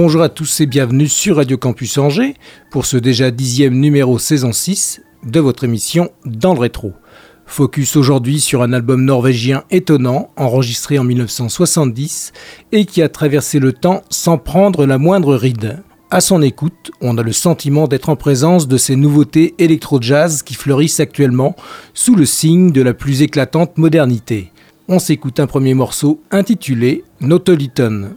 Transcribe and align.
Bonjour 0.00 0.22
à 0.22 0.28
tous 0.28 0.60
et 0.60 0.66
bienvenue 0.66 1.08
sur 1.08 1.38
Radio 1.38 1.58
Campus 1.58 1.98
Angers 1.98 2.36
pour 2.70 2.86
ce 2.86 2.96
déjà 2.96 3.32
dixième 3.32 3.74
numéro 3.74 4.20
saison 4.20 4.52
6 4.52 5.02
de 5.24 5.40
votre 5.40 5.64
émission 5.64 6.12
Dans 6.24 6.54
le 6.54 6.60
rétro. 6.60 6.92
Focus 7.46 7.96
aujourd'hui 7.96 8.38
sur 8.38 8.62
un 8.62 8.72
album 8.72 9.04
norvégien 9.04 9.64
étonnant, 9.72 10.30
enregistré 10.36 11.00
en 11.00 11.02
1970 11.02 12.32
et 12.70 12.84
qui 12.84 13.02
a 13.02 13.08
traversé 13.08 13.58
le 13.58 13.72
temps 13.72 14.04
sans 14.08 14.38
prendre 14.38 14.86
la 14.86 14.98
moindre 14.98 15.34
ride. 15.34 15.82
À 16.12 16.20
son 16.20 16.42
écoute, 16.42 16.92
on 17.00 17.18
a 17.18 17.24
le 17.24 17.32
sentiment 17.32 17.88
d'être 17.88 18.08
en 18.08 18.14
présence 18.14 18.68
de 18.68 18.76
ces 18.76 18.94
nouveautés 18.94 19.56
électro-jazz 19.58 20.44
qui 20.44 20.54
fleurissent 20.54 21.00
actuellement 21.00 21.56
sous 21.92 22.14
le 22.14 22.24
signe 22.24 22.70
de 22.70 22.82
la 22.82 22.94
plus 22.94 23.22
éclatante 23.22 23.76
modernité. 23.78 24.52
On 24.86 25.00
s'écoute 25.00 25.40
un 25.40 25.48
premier 25.48 25.74
morceau 25.74 26.20
intitulé 26.30 27.02
Notoliton. 27.20 28.10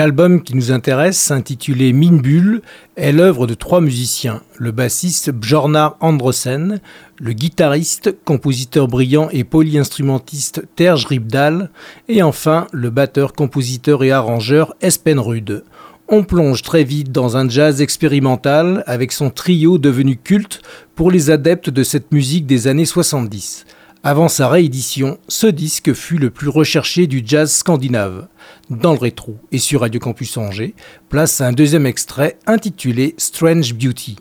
L'album 0.00 0.42
qui 0.42 0.56
nous 0.56 0.72
intéresse, 0.72 1.30
intitulé 1.30 1.92
Minbull, 1.92 2.62
est 2.96 3.12
l'œuvre 3.12 3.46
de 3.46 3.52
trois 3.52 3.82
musiciens, 3.82 4.40
le 4.56 4.72
bassiste 4.72 5.30
Bjornar 5.30 5.98
Androsen, 6.00 6.80
le 7.18 7.32
guitariste, 7.34 8.16
compositeur 8.24 8.88
brillant 8.88 9.28
et 9.30 9.44
polyinstrumentiste 9.44 10.62
Terje 10.74 11.04
Ribdal, 11.04 11.68
et 12.08 12.22
enfin 12.22 12.66
le 12.72 12.88
batteur, 12.88 13.34
compositeur 13.34 14.02
et 14.02 14.10
arrangeur 14.10 14.74
Espen 14.80 15.18
Rude. 15.18 15.64
On 16.08 16.24
plonge 16.24 16.62
très 16.62 16.82
vite 16.82 17.12
dans 17.12 17.36
un 17.36 17.46
jazz 17.46 17.82
expérimental 17.82 18.82
avec 18.86 19.12
son 19.12 19.28
trio 19.28 19.76
devenu 19.76 20.16
culte 20.16 20.62
pour 20.94 21.10
les 21.10 21.28
adeptes 21.28 21.68
de 21.68 21.82
cette 21.82 22.10
musique 22.10 22.46
des 22.46 22.68
années 22.68 22.86
70. 22.86 23.66
Avant 24.02 24.28
sa 24.28 24.48
réédition, 24.48 25.18
ce 25.28 25.46
disque 25.46 25.92
fut 25.92 26.16
le 26.16 26.30
plus 26.30 26.48
recherché 26.48 27.06
du 27.06 27.22
jazz 27.22 27.52
scandinave. 27.52 28.28
Dans 28.70 28.92
le 28.92 28.98
rétro 28.98 29.36
et 29.52 29.58
sur 29.58 29.82
Radio 29.82 30.00
Campus 30.00 30.38
Angers, 30.38 30.74
place 31.10 31.42
un 31.42 31.52
deuxième 31.52 31.84
extrait 31.84 32.38
intitulé 32.46 33.14
Strange 33.18 33.74
Beauty. 33.74 34.16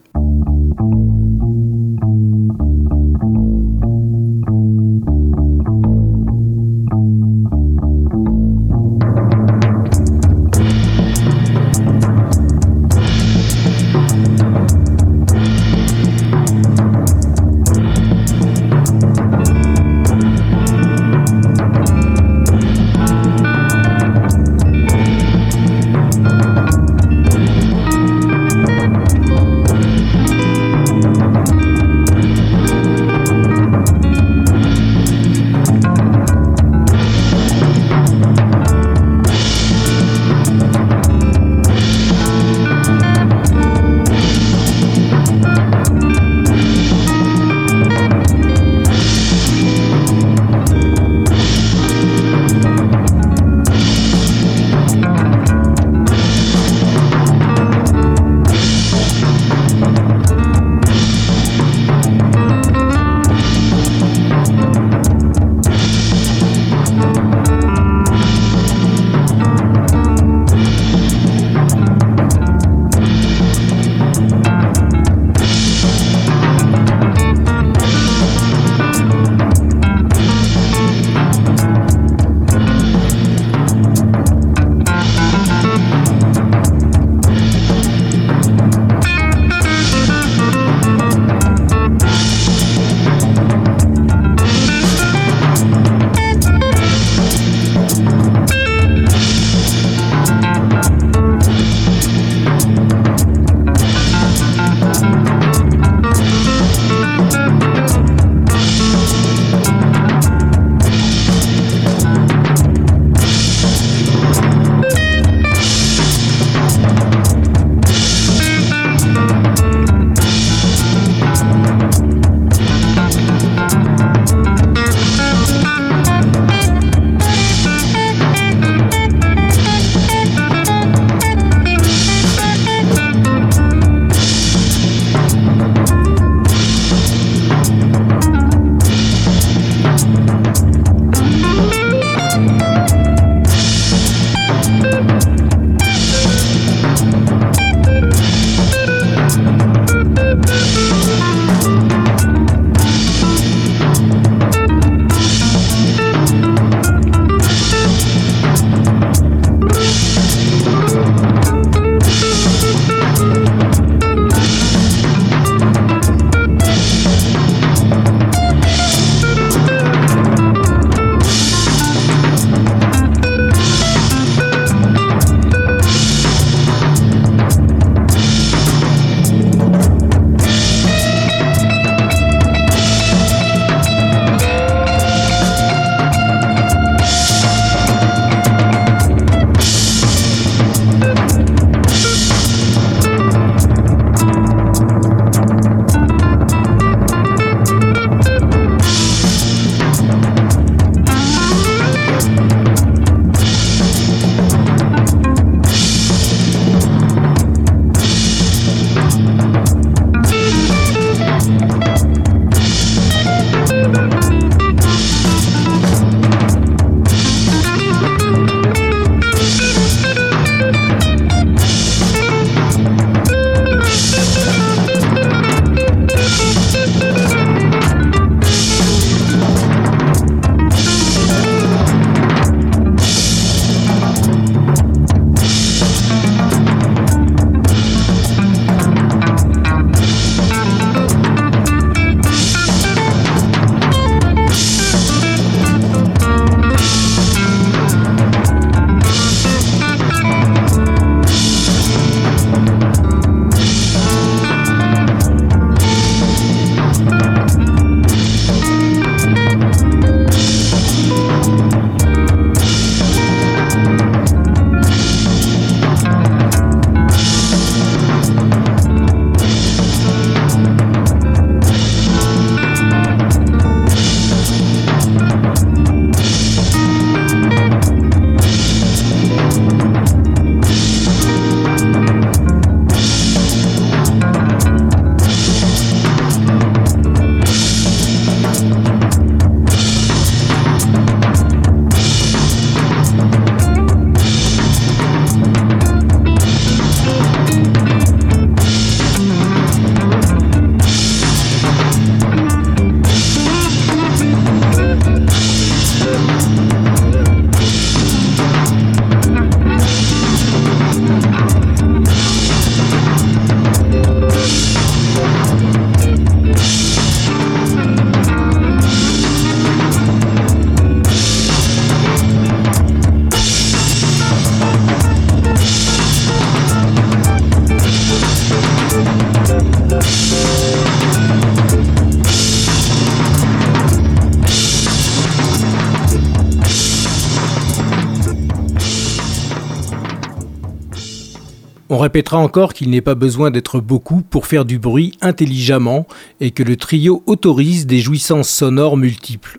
Répétera 342.20 342.40
encore 342.40 342.74
qu'il 342.74 342.90
n'est 342.90 343.00
pas 343.00 343.16
besoin 343.16 343.50
d'être 343.50 343.80
beaucoup 343.80 344.22
pour 344.30 344.46
faire 344.46 344.66
du 344.66 344.78
bruit 344.78 345.14
intelligemment 345.22 346.06
et 346.42 346.52
que 346.52 346.64
le 346.64 346.76
trio 346.76 347.24
autorise 347.28 347.88
des 347.88 348.00
jouissances 348.00 348.50
sonores 348.50 348.98
multiples. 348.98 349.58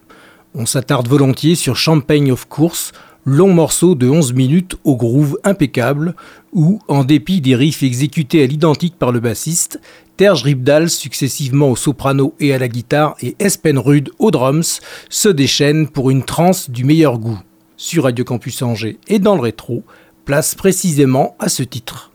On 0.54 0.66
s'attarde 0.66 1.08
volontiers 1.08 1.54
sur 1.54 1.76
Champagne 1.76 2.30
of 2.30 2.46
Course, 2.50 2.92
long 3.24 3.54
morceau 3.54 3.94
de 3.94 4.10
11 4.10 4.34
minutes 4.34 4.76
au 4.84 4.94
groove 4.94 5.38
impeccable, 5.42 6.14
où, 6.52 6.80
en 6.86 7.02
dépit 7.02 7.40
des 7.40 7.56
riffs 7.56 7.82
exécutés 7.82 8.42
à 8.42 8.46
l'identique 8.46 8.98
par 8.98 9.10
le 9.10 9.20
bassiste, 9.20 9.80
Terge 10.18 10.42
Ribdal, 10.42 10.90
successivement 10.90 11.70
au 11.70 11.76
soprano 11.76 12.34
et 12.40 12.52
à 12.52 12.58
la 12.58 12.68
guitare, 12.68 13.16
et 13.22 13.36
Espenrud 13.38 14.10
aux 14.18 14.30
drums, 14.30 14.82
se 15.08 15.30
déchaînent 15.30 15.88
pour 15.88 16.10
une 16.10 16.24
transe 16.24 16.68
du 16.68 16.84
meilleur 16.84 17.18
goût. 17.18 17.40
Sur 17.78 18.04
Radio 18.04 18.26
Campus 18.26 18.60
Angers 18.60 18.98
et 19.08 19.18
dans 19.18 19.36
le 19.36 19.40
rétro, 19.40 19.82
précisément 20.54 21.34
à 21.40 21.48
ce 21.48 21.64
titre. 21.64 22.12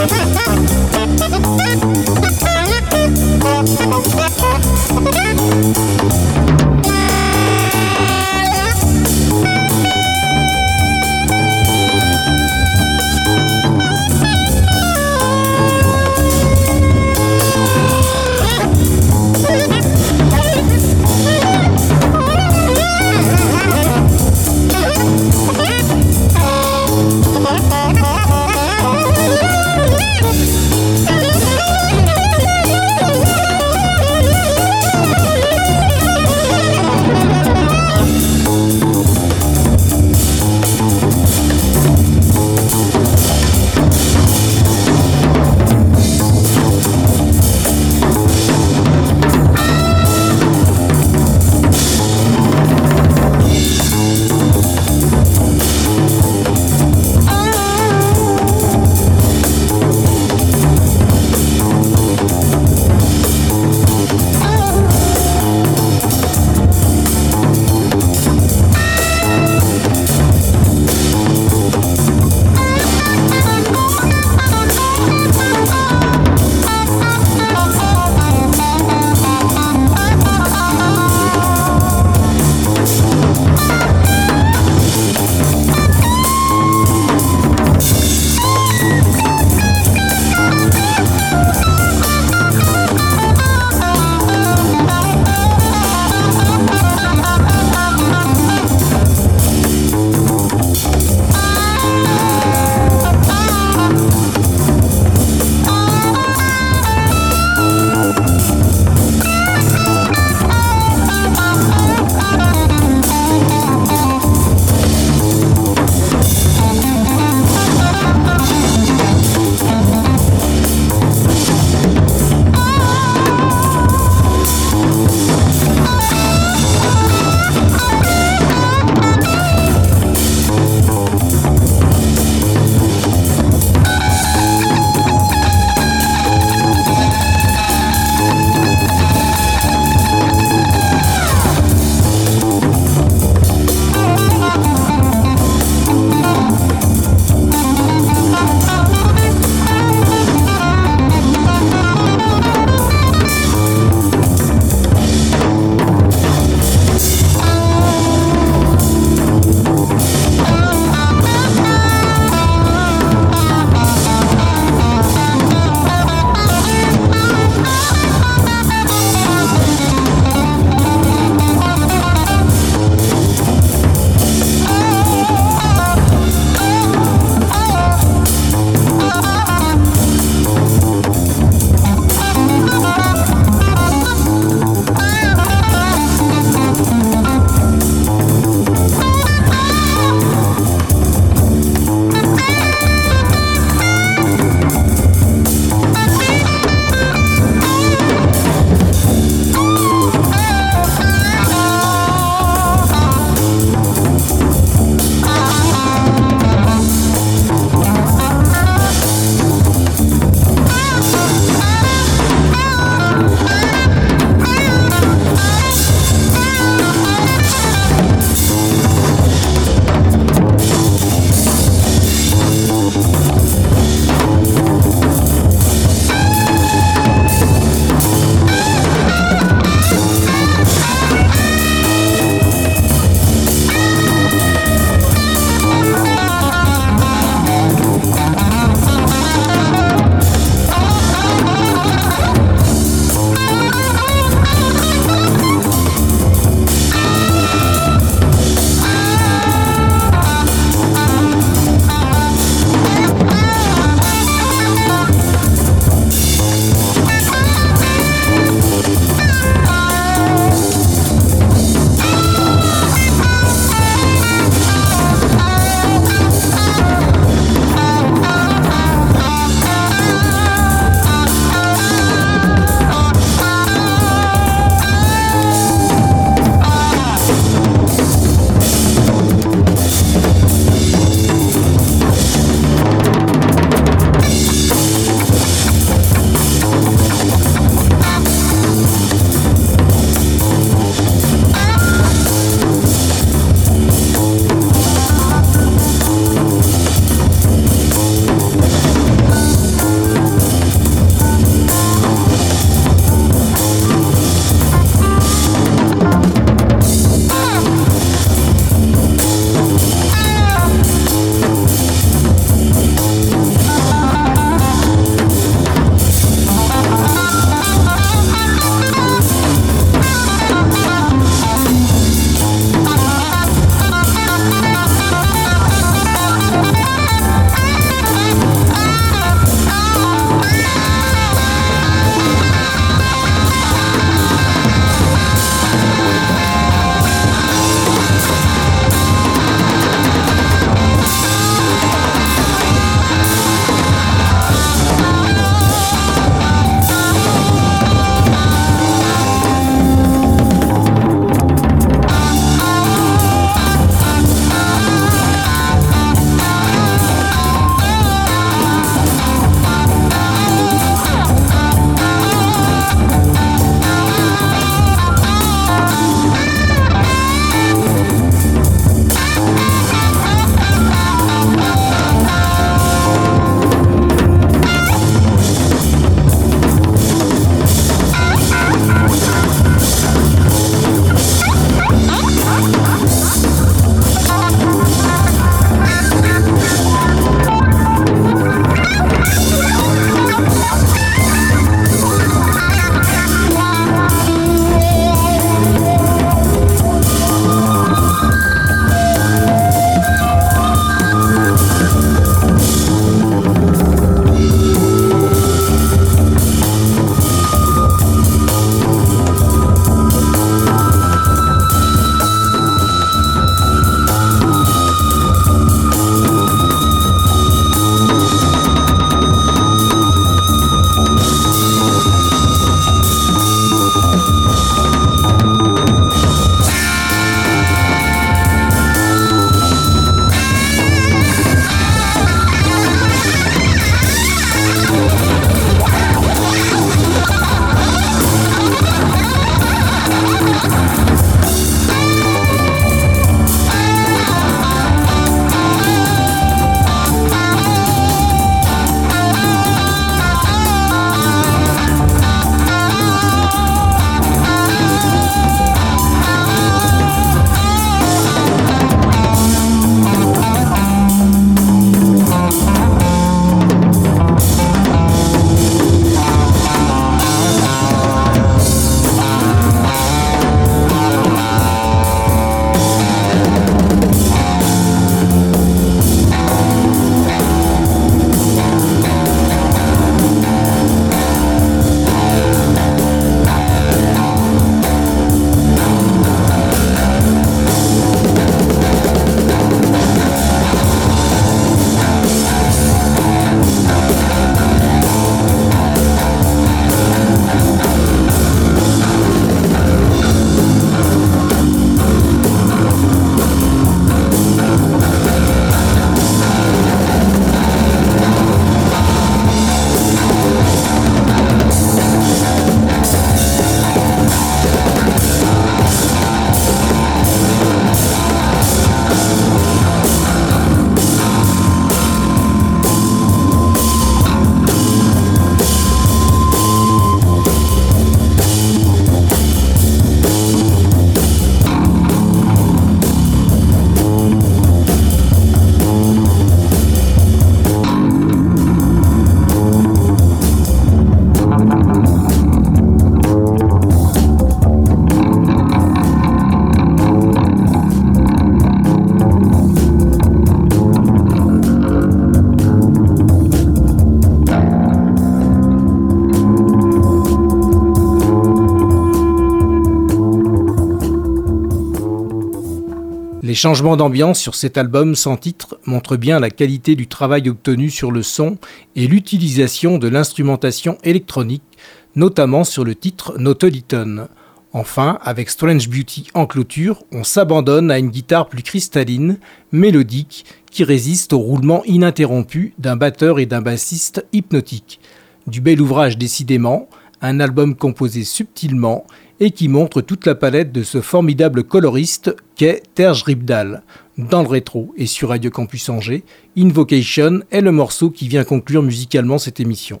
Changements 563.60 563.98
d'ambiance 563.98 564.40
sur 564.40 564.54
cet 564.54 564.78
album 564.78 565.14
sans 565.14 565.36
titre 565.36 565.78
montrent 565.84 566.16
bien 566.16 566.40
la 566.40 566.48
qualité 566.48 566.94
du 566.96 567.08
travail 567.08 567.46
obtenu 567.50 567.90
sur 567.90 568.10
le 568.10 568.22
son 568.22 568.56
et 568.96 569.06
l'utilisation 569.06 569.98
de 569.98 570.08
l'instrumentation 570.08 570.96
électronique, 571.04 571.76
notamment 572.16 572.64
sur 572.64 572.84
le 572.84 572.94
titre 572.94 573.34
Notoliton. 573.38 574.28
Enfin, 574.72 575.18
avec 575.20 575.50
Strange 575.50 575.90
Beauty 575.90 576.28
en 576.32 576.46
clôture, 576.46 577.04
on 577.12 577.22
s'abandonne 577.22 577.90
à 577.90 577.98
une 577.98 578.08
guitare 578.08 578.48
plus 578.48 578.62
cristalline, 578.62 579.38
mélodique, 579.72 580.46
qui 580.70 580.82
résiste 580.82 581.34
au 581.34 581.38
roulement 581.38 581.84
ininterrompu 581.84 582.72
d'un 582.78 582.96
batteur 582.96 583.40
et 583.40 583.46
d'un 583.46 583.60
bassiste 583.60 584.24
hypnotique. 584.32 585.00
Du 585.46 585.60
bel 585.60 585.82
ouvrage 585.82 586.16
décidément, 586.16 586.88
un 587.20 587.40
album 587.40 587.74
composé 587.74 588.24
subtilement 588.24 589.04
et 589.40 589.50
qui 589.50 589.68
montre 589.68 590.02
toute 590.02 590.26
la 590.26 590.34
palette 590.34 590.70
de 590.70 590.82
ce 590.82 591.00
formidable 591.00 591.64
coloriste 591.64 592.36
qu'est 592.54 592.82
Terge 592.94 593.22
Ribdal. 593.24 593.82
Dans 594.18 594.42
le 594.42 594.48
rétro 594.48 594.92
et 594.96 595.06
sur 595.06 595.30
Radio 595.30 595.50
Campus 595.50 595.88
Angers, 595.88 596.24
Invocation 596.56 597.40
est 597.50 597.62
le 597.62 597.72
morceau 597.72 598.10
qui 598.10 598.28
vient 598.28 598.44
conclure 598.44 598.82
musicalement 598.82 599.38
cette 599.38 599.60
émission. 599.60 600.00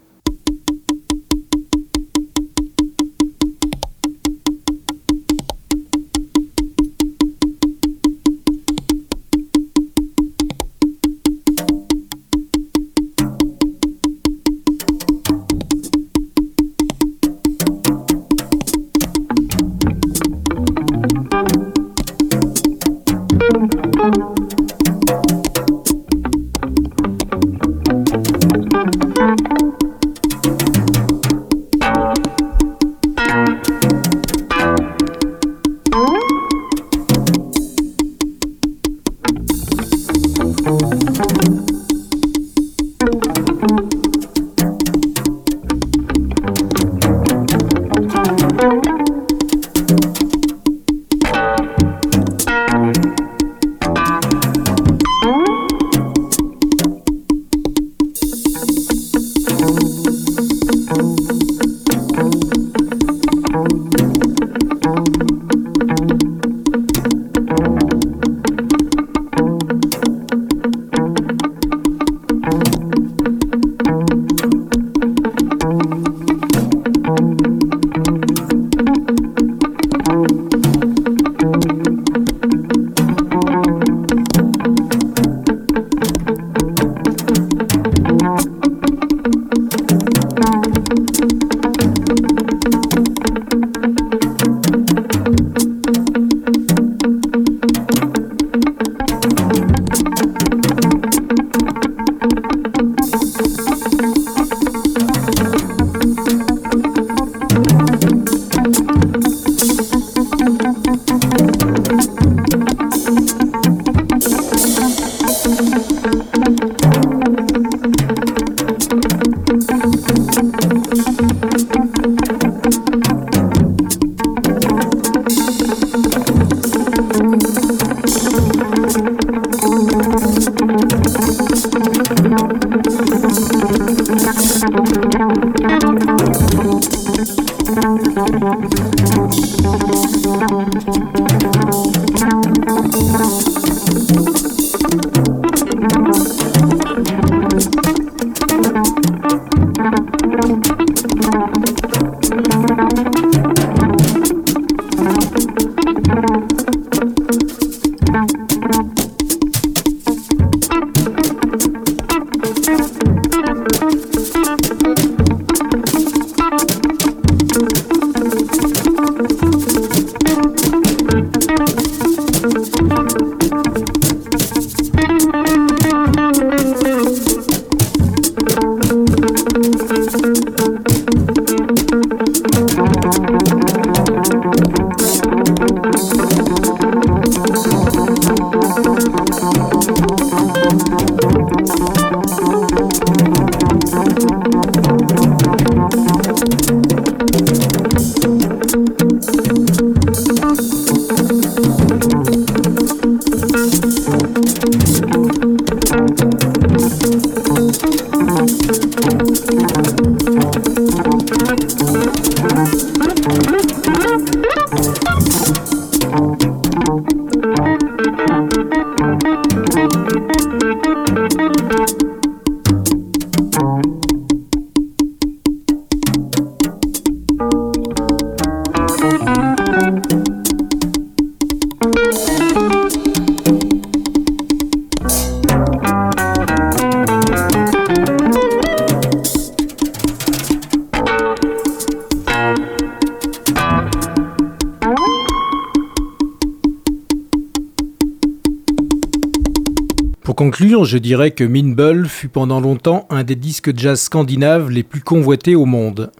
Je 250.84 250.98
dirais 250.98 251.30
que 251.30 251.44
Minbull 251.44 252.06
fut 252.06 252.28
pendant 252.28 252.60
longtemps 252.60 253.06
un 253.10 253.24
des 253.24 253.36
disques 253.36 253.76
jazz 253.76 254.00
scandinaves 254.00 254.70
les 254.70 254.82
plus 254.82 255.00
convoités 255.00 255.54
au 255.54 255.64
monde. 255.64 256.10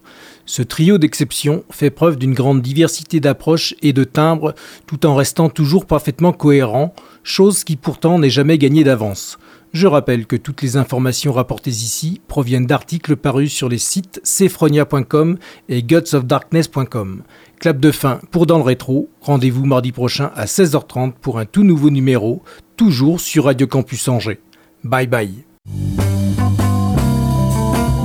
Ce 0.46 0.62
trio 0.62 0.98
d'exceptions 0.98 1.62
fait 1.70 1.90
preuve 1.90 2.16
d'une 2.16 2.34
grande 2.34 2.60
diversité 2.60 3.20
d'approches 3.20 3.74
et 3.82 3.92
de 3.92 4.02
timbres 4.02 4.54
tout 4.86 5.06
en 5.06 5.14
restant 5.14 5.48
toujours 5.48 5.86
parfaitement 5.86 6.32
cohérent, 6.32 6.92
chose 7.22 7.62
qui 7.62 7.76
pourtant 7.76 8.18
n'est 8.18 8.30
jamais 8.30 8.58
gagnée 8.58 8.82
d'avance. 8.82 9.38
Je 9.72 9.86
rappelle 9.86 10.26
que 10.26 10.34
toutes 10.34 10.62
les 10.62 10.76
informations 10.76 11.32
rapportées 11.32 11.70
ici 11.70 12.20
proviennent 12.26 12.66
d'articles 12.66 13.14
parus 13.14 13.52
sur 13.52 13.68
les 13.68 13.78
sites 13.78 14.20
cefronia.com 14.24 15.38
et 15.68 15.84
gutsofdarkness.com. 15.84 17.22
Clap 17.60 17.78
de 17.78 17.92
fin 17.92 18.20
pour 18.32 18.46
Dans 18.46 18.58
le 18.58 18.64
Rétro. 18.64 19.08
Rendez-vous 19.20 19.66
mardi 19.66 19.92
prochain 19.92 20.32
à 20.34 20.46
16h30 20.46 21.12
pour 21.20 21.38
un 21.38 21.44
tout 21.44 21.62
nouveau 21.62 21.90
numéro, 21.90 22.42
toujours 22.80 23.20
sur 23.20 23.44
Radio 23.44 23.66
Campus 23.66 24.08
Angers. 24.08 24.40
Bye 24.84 25.06
bye. 25.06 25.44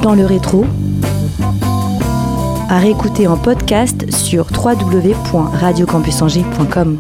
Dans 0.02 0.14
le 0.14 0.26
rétro, 0.26 0.66
à 2.68 2.80
réécouter 2.80 3.26
en 3.26 3.38
podcast 3.38 4.12
sur 4.12 4.48
www.radiocampusangers.com. 4.52 7.00